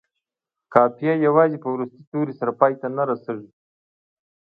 [0.73, 3.49] قافیه یوازې په وروستي توري سره پای ته نه رسيږي.